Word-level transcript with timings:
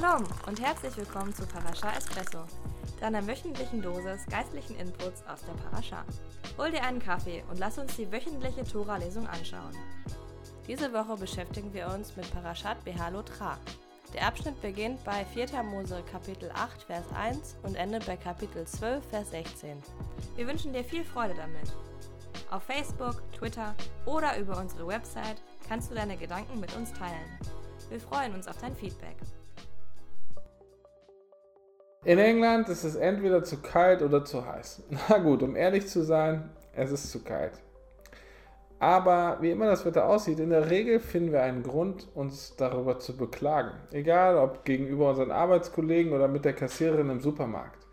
Shalom 0.00 0.24
und 0.46 0.60
herzlich 0.62 0.96
willkommen 0.96 1.34
zu 1.34 1.44
Parasha 1.46 1.90
Espresso, 1.90 2.38
deiner 3.00 3.26
wöchentlichen 3.26 3.82
Dosis 3.82 4.24
geistlichen 4.30 4.76
Inputs 4.76 5.22
aus 5.26 5.40
der 5.44 5.52
Parasha. 5.62 6.04
Hol 6.56 6.70
dir 6.70 6.82
einen 6.84 7.00
Kaffee 7.00 7.44
und 7.50 7.58
lass 7.58 7.76
uns 7.76 7.96
die 7.96 8.10
wöchentliche 8.10 8.64
Tora-Lesung 8.64 9.26
anschauen. 9.26 9.76
Diese 10.66 10.92
Woche 10.94 11.16
beschäftigen 11.16 11.74
wir 11.74 11.88
uns 11.88 12.16
mit 12.16 12.32
Parashat 12.32 12.82
Behalot 12.82 13.40
Ra. 13.40 13.58
Der 14.14 14.26
Abschnitt 14.26 14.60
beginnt 14.62 15.04
bei 15.04 15.24
4. 15.26 15.62
Mose 15.64 16.02
Kapitel 16.10 16.50
8 16.54 16.82
Vers 16.82 17.04
1 17.14 17.56
und 17.62 17.74
endet 17.74 18.06
bei 18.06 18.16
Kapitel 18.16 18.66
12 18.66 19.04
Vers 19.06 19.30
16. 19.32 19.82
Wir 20.36 20.46
wünschen 20.46 20.72
dir 20.72 20.84
viel 20.84 21.04
Freude 21.04 21.34
damit. 21.34 21.74
Auf 22.50 22.62
Facebook, 22.62 23.22
Twitter 23.32 23.74
oder 24.06 24.38
über 24.38 24.56
unsere 24.56 24.86
Website 24.86 25.42
kannst 25.68 25.90
du 25.90 25.94
deine 25.94 26.16
Gedanken 26.16 26.58
mit 26.58 26.74
uns 26.74 26.90
teilen. 26.94 27.38
Wir 27.90 28.00
freuen 28.00 28.34
uns 28.34 28.48
auf 28.48 28.56
dein 28.56 28.74
Feedback. 28.74 29.16
In 32.02 32.18
England 32.18 32.70
ist 32.70 32.84
es 32.84 32.96
entweder 32.96 33.44
zu 33.44 33.60
kalt 33.60 34.00
oder 34.00 34.24
zu 34.24 34.46
heiß. 34.46 34.84
Na 35.08 35.18
gut, 35.18 35.42
um 35.42 35.54
ehrlich 35.54 35.86
zu 35.86 36.02
sein, 36.02 36.48
es 36.74 36.90
ist 36.92 37.10
zu 37.10 37.22
kalt. 37.22 37.60
Aber 38.78 39.36
wie 39.42 39.50
immer 39.50 39.66
das 39.66 39.84
Wetter 39.84 40.06
aussieht, 40.06 40.40
in 40.40 40.48
der 40.48 40.70
Regel 40.70 40.98
finden 40.98 41.32
wir 41.32 41.42
einen 41.42 41.62
Grund, 41.62 42.08
uns 42.14 42.56
darüber 42.56 42.98
zu 42.98 43.14
beklagen. 43.14 43.72
Egal 43.90 44.38
ob 44.38 44.64
gegenüber 44.64 45.10
unseren 45.10 45.30
Arbeitskollegen 45.30 46.14
oder 46.14 46.26
mit 46.26 46.46
der 46.46 46.54
Kassiererin 46.54 47.10
im 47.10 47.20
Supermarkt. 47.20 47.86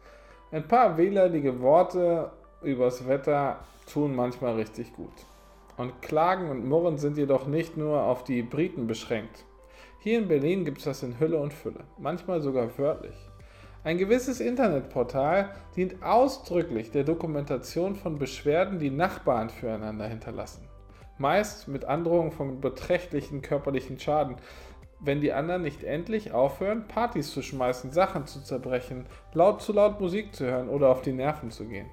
Ein 0.52 0.66
paar 0.66 0.96
wehleidige 0.96 1.60
Worte 1.60 2.32
übers 2.62 3.06
Wetter 3.10 3.60
tun 3.92 4.16
manchmal 4.16 4.56
richtig 4.56 4.94
gut. 4.94 5.12
Und 5.76 6.02
Klagen 6.02 6.50
und 6.50 6.66
Murren 6.66 6.98
sind 6.98 7.18
jedoch 7.18 7.46
nicht 7.46 7.76
nur 7.76 8.04
auf 8.04 8.24
die 8.24 8.42
Briten 8.42 8.88
beschränkt. 8.88 9.44
Hier 10.00 10.18
in 10.18 10.30
Berlin 10.30 10.64
gibt 10.64 10.78
es 10.78 10.86
das 10.86 11.04
in 11.04 11.20
Hülle 11.20 11.40
und 11.40 11.52
Fülle, 11.52 11.84
manchmal 11.98 12.42
sogar 12.42 12.70
wörtlich. 12.78 13.27
Ein 13.88 13.98
gewisses 13.98 14.42
Internetportal 14.42 15.56
dient 15.78 16.04
ausdrücklich 16.04 16.92
der 16.92 17.06
Dokumentation 17.06 17.96
von 17.96 18.20
Beschwerden, 18.20 18.80
die 18.80 18.92
Nachbarn 18.92 19.50
füreinander 19.50 20.08
hinterlassen 20.08 20.68
meist 21.18 21.70
mit 21.70 21.86
Androhung 21.86 22.32
von 22.32 22.62
beträchtlichen 22.62 23.42
körperlichen 23.42 23.98
Schaden, 23.98 24.36
wenn 25.00 25.22
die 25.22 25.32
anderen 25.32 25.62
nicht 25.62 25.86
endlich 25.86 26.34
aufhören, 26.34 26.88
Partys 26.90 27.32
zu 27.32 27.42
schmeißen, 27.42 27.92
Sachen 27.92 28.28
zu 28.28 28.44
zerbrechen, 28.44 29.06
laut 29.34 29.62
zu 29.62 29.72
laut 29.72 30.02
Musik 30.02 30.36
zu 30.36 30.46
hören 30.46 30.68
oder 30.68 30.90
auf 30.90 31.02
die 31.02 31.14
Nerven 31.14 31.50
zu 31.50 31.66
gehen. 31.66 31.90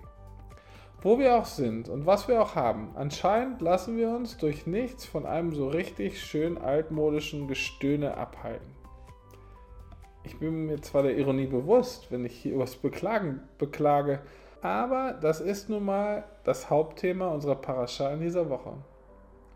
Wo 1.01 1.19
wir 1.19 1.37
auch 1.37 1.45
sind 1.45 1.89
und 1.89 2.07
was 2.07 2.27
wir 2.27 2.43
auch 2.43 2.57
haben, 2.57 2.91
anscheinend 2.97 3.61
lassen 3.61 3.97
wir 3.97 4.09
uns 4.09 4.37
durch 4.37 4.67
nichts 4.67 5.05
von 5.05 5.27
einem 5.27 5.53
so 5.55 5.69
richtig 5.69 6.21
schön 6.21 6.59
altmodischen 6.59 7.47
Gestöhne 7.47 8.17
abhalten. 8.17 8.84
Ich 10.27 10.39
bin 10.39 10.67
mir 10.67 10.81
zwar 10.81 11.03
der 11.03 11.19
Ironie 11.19 11.47
bewusst, 11.47 12.11
wenn 12.11 12.25
ich 12.25 12.35
hier 12.35 12.55
übers 12.55 12.77
Beklagen 12.77 13.41
beklage, 13.59 14.21
aber 14.63 15.13
das 15.13 15.43
ist 15.43 15.69
nun 15.69 15.85
mal 15.85 16.25
das 16.45 16.71
Hauptthema 16.71 17.29
unserer 17.29 17.57
Parascha 17.57 18.11
in 18.11 18.21
dieser 18.21 18.49
Woche. 18.49 18.73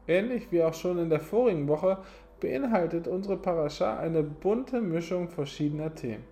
Ähnlich 0.07 0.53
wie 0.53 0.63
auch 0.63 0.75
schon 0.75 0.99
in 0.99 1.09
der 1.09 1.21
vorigen 1.21 1.69
Woche 1.69 1.99
beinhaltet 2.41 3.09
unsere 3.09 3.39
Parascha 3.39 3.99
eine 3.99 4.23
bunte 4.23 4.83
Mischung 4.83 5.29
verschiedener 5.29 5.95
Themen. 5.95 6.25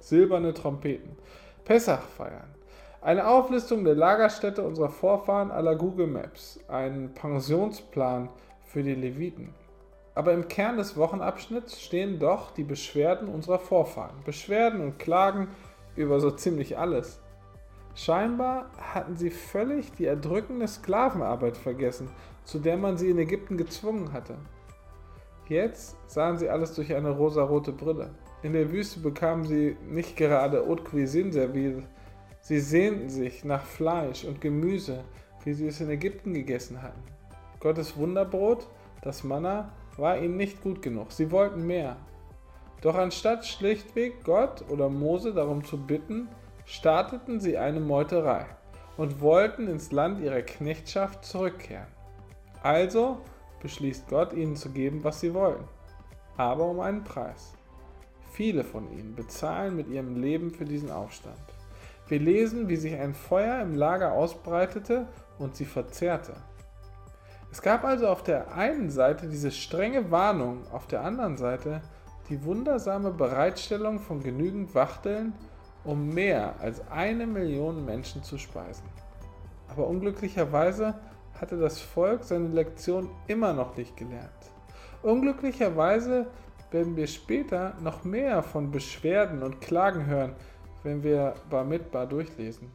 Silberne 0.00 0.52
Trompeten, 0.52 1.16
Pessach 1.64 2.02
feiern, 2.02 2.52
eine 3.00 3.28
Auflistung 3.28 3.84
der 3.84 3.94
Lagerstätte 3.94 4.62
unserer 4.62 4.90
Vorfahren 4.90 5.52
aller 5.52 5.76
Google 5.76 6.08
Maps, 6.08 6.58
einen 6.66 7.14
Pensionsplan 7.14 8.28
für 8.64 8.82
die 8.82 8.94
Leviten. 8.94 9.54
Aber 10.14 10.32
im 10.32 10.48
Kern 10.48 10.76
des 10.76 10.96
Wochenabschnitts 10.96 11.80
stehen 11.80 12.18
doch 12.18 12.52
die 12.52 12.62
Beschwerden 12.62 13.28
unserer 13.28 13.58
Vorfahren. 13.58 14.16
Beschwerden 14.24 14.80
und 14.80 14.98
Klagen 14.98 15.48
über 15.96 16.20
so 16.20 16.30
ziemlich 16.30 16.78
alles. 16.78 17.20
Scheinbar 17.96 18.70
hatten 18.76 19.16
sie 19.16 19.30
völlig 19.30 19.92
die 19.92 20.06
erdrückende 20.06 20.66
Sklavenarbeit 20.66 21.56
vergessen, 21.56 22.08
zu 22.44 22.58
der 22.58 22.76
man 22.76 22.96
sie 22.96 23.10
in 23.10 23.18
Ägypten 23.18 23.56
gezwungen 23.56 24.12
hatte. 24.12 24.36
Jetzt 25.48 25.96
sahen 26.06 26.38
sie 26.38 26.48
alles 26.48 26.74
durch 26.74 26.94
eine 26.94 27.10
rosarote 27.10 27.72
Brille. 27.72 28.10
In 28.42 28.52
der 28.52 28.72
Wüste 28.72 29.00
bekamen 29.00 29.44
sie 29.44 29.76
nicht 29.88 30.16
gerade 30.16 30.66
Haute 30.66 30.84
Cuisine 30.84 31.32
serviert, 31.32 31.84
sie 32.40 32.60
sehnten 32.60 33.08
sich 33.10 33.44
nach 33.44 33.64
Fleisch 33.64 34.24
und 34.24 34.40
Gemüse, 34.40 35.04
wie 35.44 35.52
sie 35.52 35.66
es 35.66 35.80
in 35.80 35.90
Ägypten 35.90 36.34
gegessen 36.34 36.82
hatten. 36.82 37.02
Gottes 37.60 37.96
Wunderbrot, 37.96 38.66
das 39.02 39.22
Manna, 39.22 39.72
war 39.98 40.18
ihnen 40.18 40.36
nicht 40.36 40.62
gut 40.62 40.82
genug, 40.82 41.12
sie 41.12 41.30
wollten 41.30 41.66
mehr. 41.66 41.96
Doch 42.82 42.96
anstatt 42.96 43.46
schlichtweg 43.46 44.24
Gott 44.24 44.64
oder 44.68 44.88
Mose 44.88 45.32
darum 45.32 45.64
zu 45.64 45.78
bitten, 45.78 46.28
starteten 46.66 47.40
sie 47.40 47.56
eine 47.56 47.80
Meuterei 47.80 48.46
und 48.96 49.20
wollten 49.20 49.68
ins 49.68 49.92
Land 49.92 50.20
ihrer 50.20 50.42
Knechtschaft 50.42 51.24
zurückkehren. 51.24 51.86
Also 52.62 53.18
beschließt 53.60 54.08
Gott 54.08 54.32
ihnen 54.32 54.56
zu 54.56 54.70
geben, 54.70 55.04
was 55.04 55.20
sie 55.20 55.34
wollen, 55.34 55.64
aber 56.36 56.64
um 56.64 56.80
einen 56.80 57.04
Preis. 57.04 57.54
Viele 58.32 58.64
von 58.64 58.90
ihnen 58.92 59.14
bezahlen 59.14 59.76
mit 59.76 59.88
ihrem 59.88 60.20
Leben 60.20 60.50
für 60.50 60.64
diesen 60.64 60.90
Aufstand. 60.90 61.38
Wir 62.08 62.18
lesen, 62.18 62.68
wie 62.68 62.76
sich 62.76 62.94
ein 62.94 63.14
Feuer 63.14 63.62
im 63.62 63.74
Lager 63.74 64.12
ausbreitete 64.12 65.06
und 65.38 65.56
sie 65.56 65.64
verzehrte. 65.64 66.34
Es 67.54 67.62
gab 67.62 67.84
also 67.84 68.08
auf 68.08 68.24
der 68.24 68.52
einen 68.56 68.90
Seite 68.90 69.28
diese 69.28 69.52
strenge 69.52 70.10
Warnung, 70.10 70.66
auf 70.72 70.88
der 70.88 71.02
anderen 71.02 71.36
Seite 71.36 71.82
die 72.28 72.44
wundersame 72.44 73.12
Bereitstellung 73.12 74.00
von 74.00 74.20
genügend 74.20 74.74
Wachteln 74.74 75.34
um 75.84 76.08
mehr 76.12 76.56
als 76.58 76.82
eine 76.90 77.28
Million 77.28 77.84
Menschen 77.84 78.24
zu 78.24 78.38
speisen. 78.38 78.82
Aber 79.68 79.86
unglücklicherweise 79.86 80.96
hatte 81.40 81.56
das 81.56 81.80
Volk 81.80 82.24
seine 82.24 82.48
Lektion 82.48 83.08
immer 83.28 83.52
noch 83.52 83.76
nicht 83.76 83.96
gelernt. 83.96 84.30
Unglücklicherweise 85.04 86.26
werden 86.72 86.96
wir 86.96 87.06
später 87.06 87.74
noch 87.80 88.02
mehr 88.02 88.42
von 88.42 88.72
Beschwerden 88.72 89.44
und 89.44 89.60
Klagen 89.60 90.06
hören, 90.06 90.34
wenn 90.82 91.04
wir 91.04 91.34
Bamidbar 91.50 92.08
durchlesen. 92.08 92.72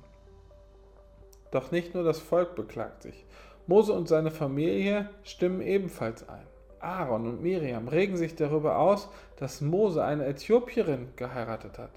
Doch 1.51 1.69
nicht 1.69 1.94
nur 1.94 2.06
das 2.06 2.19
Volk 2.19 2.56
beklagt 2.56 3.03
sich. 3.03 3.25
Mose 3.69 3.94
und 3.94 4.07
seine 4.07 4.31
Familie 4.31 5.12
stimmen 5.22 5.62
ebenfalls 5.62 6.28
ein. 6.28 6.47
Aaron 6.80 7.28
und 7.28 7.44
Miriam 7.44 7.88
regen 7.88 8.18
sich 8.18 8.35
darüber 8.35 8.80
aus, 8.80 9.09
dass 9.38 9.62
Mose 9.62 10.03
eine 10.03 10.25
Äthiopierin 10.25 11.09
geheiratet 11.16 11.78
hat. 11.78 11.91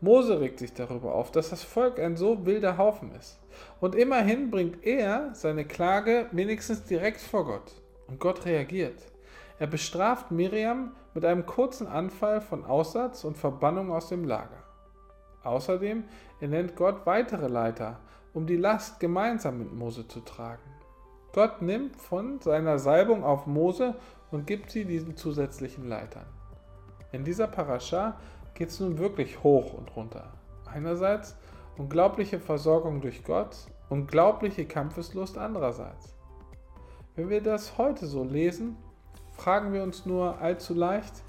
Mose 0.00 0.40
regt 0.40 0.58
sich 0.58 0.74
darüber 0.74 1.14
auf, 1.14 1.30
dass 1.30 1.50
das 1.50 1.62
Volk 1.62 2.00
ein 2.00 2.16
so 2.16 2.44
wilder 2.44 2.76
Haufen 2.76 3.12
ist. 3.14 3.38
Und 3.80 3.94
immerhin 3.94 4.50
bringt 4.50 4.84
er 4.84 5.32
seine 5.32 5.64
Klage 5.64 6.26
wenigstens 6.32 6.82
direkt 6.82 7.20
vor 7.20 7.44
Gott. 7.44 7.70
Und 8.08 8.18
Gott 8.18 8.44
reagiert. 8.44 9.00
Er 9.60 9.68
bestraft 9.68 10.32
Miriam 10.32 10.96
mit 11.14 11.24
einem 11.24 11.46
kurzen 11.46 11.86
Anfall 11.86 12.40
von 12.40 12.64
Aussatz 12.64 13.22
und 13.22 13.38
Verbannung 13.38 13.92
aus 13.92 14.08
dem 14.08 14.24
Lager. 14.24 14.64
Außerdem 15.44 16.02
ernennt 16.40 16.74
Gott 16.74 17.06
weitere 17.06 17.46
Leiter, 17.46 18.00
um 18.34 18.48
die 18.48 18.56
Last 18.56 18.98
gemeinsam 18.98 19.58
mit 19.58 19.72
Mose 19.72 20.08
zu 20.08 20.18
tragen. 20.18 20.79
Gott 21.32 21.62
nimmt 21.62 21.96
von 21.96 22.40
seiner 22.40 22.78
Salbung 22.78 23.22
auf 23.22 23.46
Mose 23.46 23.94
und 24.32 24.46
gibt 24.46 24.70
sie 24.70 24.84
diesen 24.84 25.16
zusätzlichen 25.16 25.88
Leitern. 25.88 26.26
In 27.12 27.24
dieser 27.24 27.46
Parascha 27.46 28.16
geht 28.54 28.70
es 28.70 28.80
nun 28.80 28.98
wirklich 28.98 29.42
hoch 29.42 29.74
und 29.74 29.94
runter. 29.94 30.32
Einerseits 30.66 31.36
unglaubliche 31.76 32.40
Versorgung 32.40 33.00
durch 33.00 33.22
Gott, 33.24 33.56
unglaubliche 33.88 34.66
Kampfeslust 34.66 35.38
andererseits. 35.38 36.14
Wenn 37.14 37.28
wir 37.28 37.42
das 37.42 37.78
heute 37.78 38.06
so 38.06 38.24
lesen, 38.24 38.76
fragen 39.32 39.72
wir 39.72 39.82
uns 39.82 40.06
nur 40.06 40.38
allzu 40.40 40.74
leicht, 40.74 41.22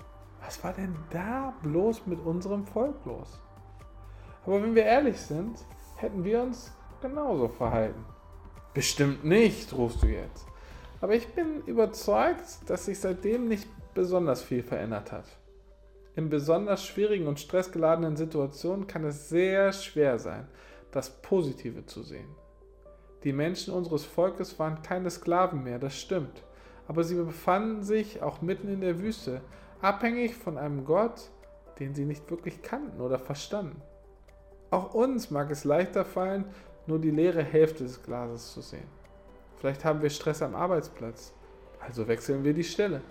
was 0.43 0.63
war 0.63 0.73
denn 0.73 0.95
da 1.11 1.53
bloß 1.61 2.07
mit 2.07 2.19
unserem 2.19 2.65
Volk 2.65 3.05
los? 3.05 3.39
Aber 4.45 4.63
wenn 4.63 4.73
wir 4.73 4.83
ehrlich 4.83 5.19
sind, 5.19 5.59
hätten 5.97 6.23
wir 6.23 6.41
uns 6.41 6.73
genauso 7.01 7.47
verhalten. 7.47 8.03
Bestimmt 8.73 9.25
nicht, 9.25 9.73
rufst 9.73 10.01
du 10.01 10.07
jetzt. 10.07 10.45
Aber 11.01 11.13
ich 11.13 11.27
bin 11.29 11.61
überzeugt, 11.65 12.45
dass 12.67 12.85
sich 12.85 12.99
seitdem 12.99 13.47
nicht 13.47 13.67
besonders 13.93 14.41
viel 14.41 14.63
verändert 14.63 15.11
hat. 15.11 15.25
In 16.15 16.29
besonders 16.29 16.85
schwierigen 16.85 17.27
und 17.27 17.39
stressgeladenen 17.39 18.15
Situationen 18.15 18.87
kann 18.87 19.03
es 19.03 19.29
sehr 19.29 19.73
schwer 19.73 20.19
sein, 20.19 20.47
das 20.91 21.09
Positive 21.21 21.85
zu 21.85 22.03
sehen. 22.03 22.27
Die 23.23 23.33
Menschen 23.33 23.73
unseres 23.73 24.05
Volkes 24.05 24.57
waren 24.59 24.81
keine 24.81 25.09
Sklaven 25.09 25.63
mehr, 25.63 25.79
das 25.79 25.97
stimmt, 25.99 26.43
aber 26.87 27.03
sie 27.03 27.15
befanden 27.15 27.83
sich 27.83 28.21
auch 28.21 28.41
mitten 28.41 28.67
in 28.67 28.81
der 28.81 28.99
Wüste, 28.99 29.41
abhängig 29.81 30.35
von 30.35 30.57
einem 30.57 30.85
Gott, 30.85 31.29
den 31.79 31.93
sie 31.93 32.05
nicht 32.05 32.29
wirklich 32.29 32.61
kannten 32.61 33.01
oder 33.01 33.19
verstanden. 33.19 33.81
Auch 34.69 34.93
uns 34.93 35.31
mag 35.31 35.51
es 35.51 35.63
leichter 35.65 36.05
fallen, 36.05 36.45
nur 36.91 36.99
die 36.99 37.09
leere 37.09 37.41
Hälfte 37.41 37.85
des 37.85 38.03
Glases 38.03 38.53
zu 38.53 38.61
sehen. 38.61 38.87
Vielleicht 39.57 39.85
haben 39.85 40.01
wir 40.01 40.09
Stress 40.09 40.41
am 40.41 40.55
Arbeitsplatz, 40.55 41.33
also 41.79 42.07
wechseln 42.07 42.43
wir 42.43 42.53
die 42.53 42.63
Stelle. 42.63 43.01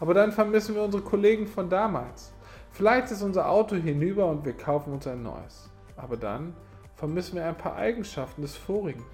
Aber 0.00 0.14
dann 0.14 0.32
vermissen 0.32 0.74
wir 0.74 0.82
unsere 0.82 1.02
Kollegen 1.02 1.46
von 1.46 1.68
damals. 1.68 2.32
Vielleicht 2.72 3.10
ist 3.10 3.22
unser 3.22 3.48
Auto 3.48 3.76
hinüber 3.76 4.26
und 4.26 4.44
wir 4.44 4.54
kaufen 4.54 4.94
uns 4.94 5.06
ein 5.06 5.22
neues. 5.22 5.68
Aber 5.96 6.16
dann 6.16 6.54
vermissen 6.94 7.36
wir 7.36 7.44
ein 7.44 7.56
paar 7.56 7.76
Eigenschaften 7.76 8.42
des 8.42 8.56
vorigen. 8.56 9.04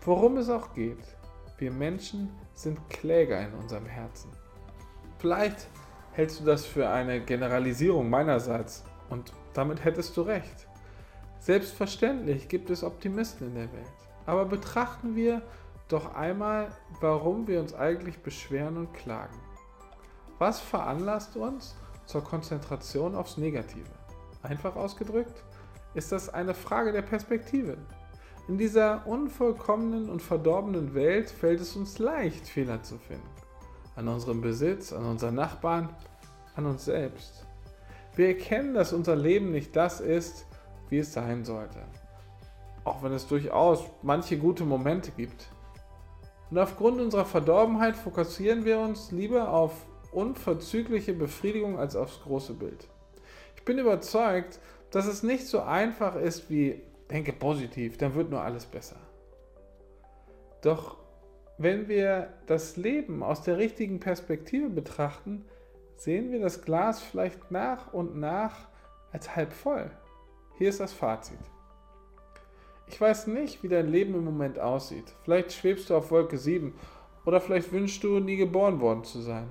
Worum 0.00 0.38
es 0.38 0.50
auch 0.50 0.74
geht, 0.74 1.04
wir 1.58 1.70
Menschen 1.70 2.30
sind 2.54 2.78
Kläger 2.90 3.40
in 3.40 3.54
unserem 3.54 3.86
Herzen. 3.86 4.30
Vielleicht 5.18 5.68
hältst 6.12 6.40
du 6.40 6.44
das 6.44 6.66
für 6.66 6.88
eine 6.88 7.20
Generalisierung 7.20 8.10
meinerseits 8.10 8.82
und 9.08 9.32
damit 9.54 9.84
hättest 9.84 10.16
du 10.16 10.22
recht. 10.22 10.66
Selbstverständlich 11.42 12.46
gibt 12.46 12.70
es 12.70 12.84
Optimisten 12.84 13.48
in 13.48 13.54
der 13.56 13.72
Welt. 13.72 13.90
Aber 14.26 14.44
betrachten 14.44 15.16
wir 15.16 15.42
doch 15.88 16.14
einmal, 16.14 16.70
warum 17.00 17.48
wir 17.48 17.58
uns 17.58 17.74
eigentlich 17.74 18.20
beschweren 18.20 18.76
und 18.76 18.94
klagen. 18.94 19.34
Was 20.38 20.60
veranlasst 20.60 21.34
uns 21.36 21.74
zur 22.06 22.22
Konzentration 22.22 23.16
aufs 23.16 23.38
Negative? 23.38 23.90
Einfach 24.44 24.76
ausgedrückt, 24.76 25.42
ist 25.94 26.12
das 26.12 26.28
eine 26.28 26.54
Frage 26.54 26.92
der 26.92 27.02
Perspektive. 27.02 27.76
In 28.46 28.56
dieser 28.56 29.04
unvollkommenen 29.08 30.10
und 30.10 30.22
verdorbenen 30.22 30.94
Welt 30.94 31.28
fällt 31.28 31.60
es 31.60 31.74
uns 31.74 31.98
leicht, 31.98 32.46
Fehler 32.46 32.84
zu 32.84 32.98
finden. 32.98 33.28
An 33.96 34.06
unserem 34.06 34.42
Besitz, 34.42 34.92
an 34.92 35.04
unseren 35.04 35.34
Nachbarn, 35.34 35.88
an 36.54 36.66
uns 36.66 36.84
selbst. 36.84 37.44
Wir 38.14 38.28
erkennen, 38.28 38.74
dass 38.74 38.92
unser 38.92 39.16
Leben 39.16 39.50
nicht 39.50 39.74
das 39.74 40.00
ist, 40.00 40.46
wie 40.92 40.98
es 40.98 41.12
sein 41.12 41.44
sollte. 41.44 41.78
Auch 42.84 43.02
wenn 43.02 43.12
es 43.12 43.26
durchaus 43.26 43.82
manche 44.02 44.36
gute 44.36 44.64
Momente 44.64 45.10
gibt. 45.10 45.48
Und 46.50 46.58
aufgrund 46.58 47.00
unserer 47.00 47.24
Verdorbenheit 47.24 47.96
fokussieren 47.96 48.66
wir 48.66 48.78
uns 48.78 49.10
lieber 49.10 49.48
auf 49.48 49.72
unverzügliche 50.12 51.14
Befriedigung 51.14 51.78
als 51.78 51.96
aufs 51.96 52.20
große 52.20 52.52
Bild. 52.52 52.88
Ich 53.56 53.64
bin 53.64 53.78
überzeugt, 53.78 54.60
dass 54.90 55.06
es 55.06 55.22
nicht 55.22 55.46
so 55.46 55.62
einfach 55.62 56.14
ist 56.14 56.50
wie 56.50 56.82
denke 57.10 57.32
positiv, 57.32 57.96
dann 57.96 58.14
wird 58.14 58.28
nur 58.28 58.42
alles 58.42 58.66
besser. 58.66 58.96
Doch 60.60 60.98
wenn 61.56 61.88
wir 61.88 62.34
das 62.46 62.76
Leben 62.76 63.22
aus 63.22 63.42
der 63.42 63.56
richtigen 63.56 63.98
Perspektive 63.98 64.68
betrachten, 64.68 65.46
sehen 65.96 66.32
wir 66.32 66.40
das 66.40 66.60
Glas 66.60 67.00
vielleicht 67.00 67.50
nach 67.50 67.94
und 67.94 68.18
nach 68.18 68.68
als 69.10 69.34
halb 69.34 69.54
voll. 69.54 69.90
Hier 70.62 70.68
ist 70.68 70.78
das 70.78 70.92
Fazit. 70.92 71.40
Ich 72.86 73.00
weiß 73.00 73.26
nicht, 73.26 73.64
wie 73.64 73.68
dein 73.68 73.88
Leben 73.88 74.14
im 74.14 74.24
Moment 74.24 74.60
aussieht. 74.60 75.12
Vielleicht 75.24 75.52
schwebst 75.52 75.90
du 75.90 75.96
auf 75.96 76.12
Wolke 76.12 76.38
7 76.38 76.72
oder 77.24 77.40
vielleicht 77.40 77.72
wünschst 77.72 78.04
du, 78.04 78.20
nie 78.20 78.36
geboren 78.36 78.80
worden 78.80 79.02
zu 79.02 79.22
sein. 79.22 79.48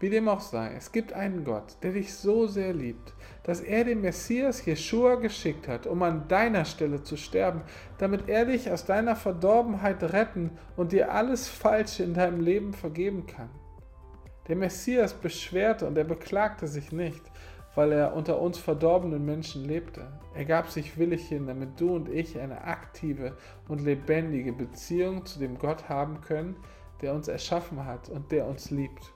Wie 0.00 0.08
dem 0.08 0.30
auch 0.30 0.40
sei, 0.40 0.72
es 0.74 0.90
gibt 0.90 1.12
einen 1.12 1.44
Gott, 1.44 1.76
der 1.82 1.92
dich 1.92 2.14
so 2.14 2.46
sehr 2.46 2.72
liebt, 2.72 3.12
dass 3.42 3.60
er 3.60 3.84
den 3.84 4.00
Messias 4.00 4.64
Jeschua 4.64 5.16
geschickt 5.16 5.68
hat, 5.68 5.86
um 5.86 6.02
an 6.02 6.26
deiner 6.28 6.64
Stelle 6.64 7.02
zu 7.02 7.18
sterben, 7.18 7.60
damit 7.98 8.26
er 8.26 8.46
dich 8.46 8.70
aus 8.70 8.86
deiner 8.86 9.16
Verdorbenheit 9.16 10.02
retten 10.14 10.52
und 10.76 10.92
dir 10.92 11.12
alles 11.12 11.46
Falsche 11.46 12.04
in 12.04 12.14
deinem 12.14 12.40
Leben 12.40 12.72
vergeben 12.72 13.26
kann. 13.26 13.50
Der 14.48 14.56
Messias 14.56 15.12
beschwerte 15.12 15.86
und 15.86 15.98
er 15.98 16.04
beklagte 16.04 16.68
sich 16.68 16.90
nicht, 16.90 17.22
weil 17.74 17.92
er 17.92 18.14
unter 18.14 18.40
uns 18.40 18.58
verdorbenen 18.58 19.24
Menschen 19.24 19.64
lebte. 19.64 20.06
Er 20.34 20.44
gab 20.44 20.68
sich 20.68 20.98
willig 20.98 21.26
hin, 21.26 21.46
damit 21.46 21.80
du 21.80 21.94
und 21.94 22.08
ich 22.08 22.38
eine 22.38 22.64
aktive 22.64 23.36
und 23.68 23.80
lebendige 23.80 24.52
Beziehung 24.52 25.24
zu 25.24 25.38
dem 25.38 25.58
Gott 25.58 25.88
haben 25.88 26.20
können, 26.20 26.56
der 27.00 27.14
uns 27.14 27.28
erschaffen 27.28 27.84
hat 27.84 28.08
und 28.08 28.30
der 28.30 28.46
uns 28.46 28.70
liebt. 28.70 29.12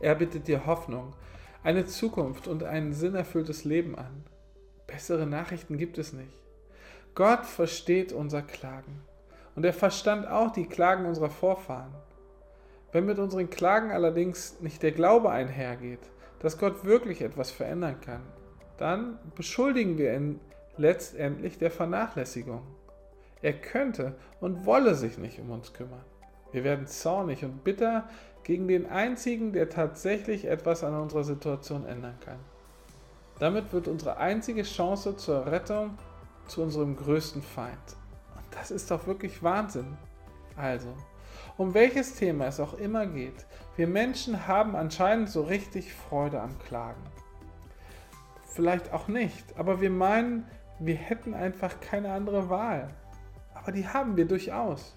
Er 0.00 0.14
bittet 0.14 0.48
dir 0.48 0.66
Hoffnung, 0.66 1.14
eine 1.62 1.86
Zukunft 1.86 2.48
und 2.48 2.64
ein 2.64 2.92
sinnerfülltes 2.92 3.64
Leben 3.64 3.96
an. 3.96 4.24
Bessere 4.86 5.26
Nachrichten 5.26 5.76
gibt 5.76 5.98
es 5.98 6.12
nicht. 6.12 6.32
Gott 7.14 7.46
versteht 7.46 8.12
unser 8.12 8.42
Klagen. 8.42 9.02
Und 9.54 9.64
er 9.64 9.72
verstand 9.72 10.28
auch 10.28 10.52
die 10.52 10.66
Klagen 10.66 11.04
unserer 11.04 11.30
Vorfahren. 11.30 11.92
Wenn 12.92 13.06
mit 13.06 13.18
unseren 13.18 13.50
Klagen 13.50 13.90
allerdings 13.90 14.60
nicht 14.60 14.82
der 14.82 14.92
Glaube 14.92 15.30
einhergeht, 15.30 15.98
dass 16.40 16.58
Gott 16.58 16.84
wirklich 16.84 17.20
etwas 17.22 17.50
verändern 17.50 18.00
kann, 18.00 18.22
dann 18.76 19.18
beschuldigen 19.34 19.98
wir 19.98 20.14
ihn 20.14 20.40
letztendlich 20.76 21.58
der 21.58 21.70
Vernachlässigung. 21.70 22.62
Er 23.42 23.52
könnte 23.52 24.14
und 24.40 24.66
wolle 24.66 24.94
sich 24.94 25.18
nicht 25.18 25.38
um 25.40 25.50
uns 25.50 25.72
kümmern. 25.72 26.04
Wir 26.52 26.64
werden 26.64 26.86
zornig 26.86 27.44
und 27.44 27.62
bitter 27.64 28.08
gegen 28.42 28.68
den 28.68 28.86
einzigen, 28.86 29.52
der 29.52 29.68
tatsächlich 29.68 30.46
etwas 30.46 30.82
an 30.82 30.94
unserer 30.94 31.24
Situation 31.24 31.84
ändern 31.84 32.18
kann. 32.24 32.38
Damit 33.38 33.72
wird 33.72 33.86
unsere 33.86 34.16
einzige 34.16 34.62
Chance 34.62 35.16
zur 35.16 35.46
Rettung 35.46 35.96
zu 36.46 36.62
unserem 36.62 36.96
größten 36.96 37.42
Feind. 37.42 37.96
Und 38.36 38.46
das 38.52 38.70
ist 38.70 38.90
doch 38.90 39.06
wirklich 39.06 39.42
Wahnsinn. 39.42 39.96
Also, 40.56 40.88
um 41.56 41.74
welches 41.74 42.14
Thema 42.14 42.46
es 42.46 42.58
auch 42.58 42.74
immer 42.74 43.06
geht, 43.06 43.46
wir 43.78 43.86
Menschen 43.86 44.48
haben 44.48 44.74
anscheinend 44.74 45.30
so 45.30 45.42
richtig 45.42 45.94
Freude 45.94 46.40
am 46.40 46.58
Klagen. 46.58 47.00
Vielleicht 48.48 48.92
auch 48.92 49.06
nicht, 49.06 49.56
aber 49.56 49.80
wir 49.80 49.88
meinen, 49.90 50.48
wir 50.80 50.96
hätten 50.96 51.32
einfach 51.32 51.78
keine 51.80 52.10
andere 52.10 52.50
Wahl. 52.50 52.90
Aber 53.54 53.70
die 53.70 53.86
haben 53.86 54.16
wir 54.16 54.24
durchaus. 54.26 54.96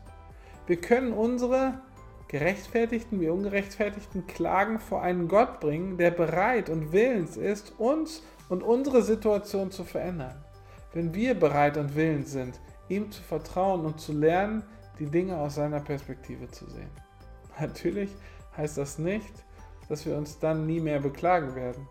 Wir 0.66 0.82
können 0.82 1.14
unsere 1.14 1.80
gerechtfertigten 2.28 3.22
wie 3.22 3.30
ungerechtfertigten 3.30 4.26
Klagen 4.26 4.80
vor 4.80 5.04
einen 5.04 5.28
Gott 5.28 5.60
bringen, 5.60 6.00
der 6.00 6.10
bereit 6.10 6.68
und 6.68 6.92
willens 6.92 7.38
ist, 7.38 7.80
uns 7.80 8.24
und 8.50 8.64
unsere 8.64 9.04
Situation 9.04 9.70
zu 9.70 9.84
verändern. 9.84 10.44
Wenn 10.92 11.14
wir 11.14 11.36
bereit 11.36 11.78
und 11.78 11.96
willens 11.96 12.32
sind, 12.32 12.60
ihm 12.90 13.12
zu 13.12 13.22
vertrauen 13.22 13.86
und 13.86 14.00
zu 14.00 14.12
lernen, 14.12 14.64
die 14.98 15.06
Dinge 15.06 15.38
aus 15.38 15.54
seiner 15.54 15.82
Perspektive 15.82 16.50
zu 16.50 16.68
sehen. 16.68 16.90
Natürlich 17.60 18.10
heißt 18.58 18.78
das 18.78 18.98
nicht, 18.98 19.34
dass 19.90 20.06
wir 20.06 20.16
uns 20.18 20.40
dann 20.40 20.66
nie 20.66 20.80
mehr 20.80 21.00
beklagen 21.00 21.56
werden. 21.56 21.88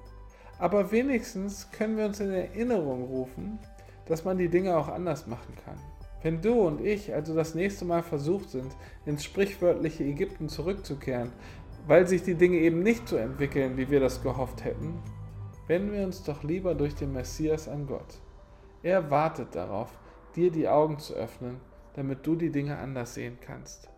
Aber 0.59 0.93
wenigstens 0.93 1.71
können 1.71 1.97
wir 1.97 2.07
uns 2.07 2.21
in 2.21 2.33
Erinnerung 2.33 3.05
rufen, 3.05 3.59
dass 4.07 4.25
man 4.25 4.39
die 4.39 4.49
Dinge 4.49 4.77
auch 4.77 4.89
anders 4.89 5.27
machen 5.27 5.55
kann. 5.65 5.79
Wenn 6.23 6.43
du 6.43 6.53
und 6.61 6.83
ich 6.83 7.15
also 7.15 7.35
das 7.35 7.55
nächste 7.55 7.85
Mal 7.85 8.03
versucht 8.03 8.51
sind, 8.51 8.77
ins 9.07 9.25
sprichwörtliche 9.25 10.05
Ägypten 10.05 10.49
zurückzukehren, 10.49 11.33
weil 11.87 12.07
sich 12.07 12.23
die 12.23 12.35
Dinge 12.35 12.59
eben 12.59 12.83
nicht 12.83 13.09
so 13.09 13.17
entwickeln, 13.17 13.79
wie 13.79 13.91
wir 13.91 14.01
das 14.01 14.23
gehofft 14.23 14.65
hätten, 14.65 15.03
wenden 15.67 15.93
wir 15.93 16.05
uns 16.05 16.23
doch 16.23 16.43
lieber 16.43 16.75
durch 16.75 16.95
den 16.95 17.13
Messias 17.13 17.69
an 17.69 17.87
Gott. 17.87 18.21
Er 18.83 19.11
wartet 19.11 19.55
darauf, 19.55 19.89
dir 20.37 20.51
die 20.51 20.69
Augen 20.69 20.99
zu 20.99 21.15
öffnen, 21.15 21.61
damit 21.95 22.27
du 22.27 22.35
die 22.35 22.51
Dinge 22.51 22.79
anders 22.79 23.15
sehen 23.15 23.39
kannst. 23.41 23.89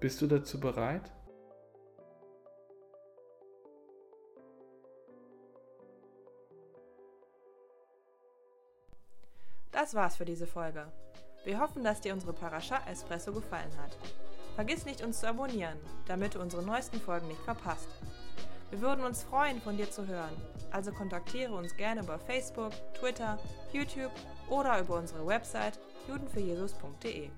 Bist 0.00 0.20
du 0.22 0.26
dazu 0.26 0.58
bereit? 0.58 1.12
Das 9.72 9.94
war's 9.94 10.16
für 10.16 10.24
diese 10.24 10.46
Folge. 10.46 10.86
Wir 11.44 11.60
hoffen, 11.60 11.82
dass 11.84 12.00
dir 12.00 12.12
unsere 12.12 12.32
Parascha 12.32 12.80
Espresso 12.90 13.32
gefallen 13.32 13.72
hat. 13.82 13.96
Vergiss 14.54 14.84
nicht, 14.84 15.02
uns 15.02 15.20
zu 15.20 15.28
abonnieren, 15.28 15.78
damit 16.06 16.34
du 16.34 16.40
unsere 16.40 16.62
neuesten 16.62 17.00
Folgen 17.00 17.28
nicht 17.28 17.40
verpasst. 17.42 17.88
Wir 18.70 18.80
würden 18.80 19.04
uns 19.04 19.22
freuen, 19.22 19.60
von 19.60 19.76
dir 19.76 19.90
zu 19.90 20.06
hören. 20.06 20.36
Also 20.70 20.92
kontaktiere 20.92 21.54
uns 21.54 21.76
gerne 21.76 22.02
über 22.02 22.18
Facebook, 22.18 22.72
Twitter, 22.94 23.38
YouTube 23.72 24.12
oder 24.48 24.78
über 24.80 24.96
unsere 24.96 25.26
Website 25.26 25.78
judenfürjesus.de. 26.08 27.30